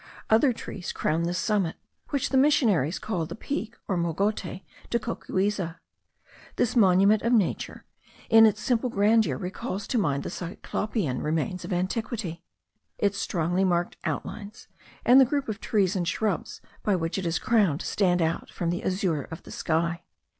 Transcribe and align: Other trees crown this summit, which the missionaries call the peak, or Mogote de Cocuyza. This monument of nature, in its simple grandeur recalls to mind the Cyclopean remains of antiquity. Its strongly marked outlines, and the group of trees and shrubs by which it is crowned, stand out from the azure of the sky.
Other 0.31 0.51
trees 0.51 0.91
crown 0.91 1.25
this 1.25 1.37
summit, 1.37 1.75
which 2.09 2.29
the 2.29 2.35
missionaries 2.37 2.97
call 2.97 3.27
the 3.27 3.35
peak, 3.35 3.75
or 3.87 3.95
Mogote 3.95 4.63
de 4.89 4.97
Cocuyza. 4.99 5.77
This 6.55 6.75
monument 6.75 7.21
of 7.21 7.33
nature, 7.33 7.85
in 8.27 8.47
its 8.47 8.59
simple 8.61 8.89
grandeur 8.89 9.37
recalls 9.37 9.85
to 9.89 9.99
mind 9.99 10.23
the 10.23 10.31
Cyclopean 10.31 11.21
remains 11.21 11.63
of 11.63 11.71
antiquity. 11.71 12.41
Its 12.97 13.19
strongly 13.19 13.63
marked 13.63 13.95
outlines, 14.03 14.67
and 15.05 15.21
the 15.21 15.23
group 15.23 15.47
of 15.47 15.61
trees 15.61 15.95
and 15.95 16.07
shrubs 16.07 16.61
by 16.81 16.95
which 16.95 17.19
it 17.19 17.25
is 17.27 17.37
crowned, 17.37 17.83
stand 17.83 18.23
out 18.23 18.49
from 18.49 18.71
the 18.71 18.83
azure 18.83 19.25
of 19.25 19.43
the 19.43 19.51
sky. 19.51 20.01